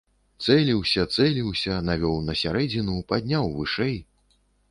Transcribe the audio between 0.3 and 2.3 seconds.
Цэліўся, цэліўся, навёў